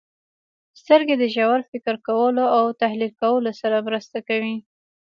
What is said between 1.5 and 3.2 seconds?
فکر کولو او تحلیل